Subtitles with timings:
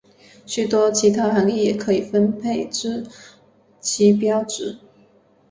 [0.47, 3.05] 许多其他含意也可以被分配至
[3.79, 4.79] 旗标值。